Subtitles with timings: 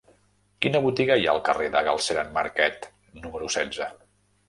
[0.65, 2.91] Quina botiga hi ha al carrer de Galceran Marquet
[3.23, 3.97] número setze?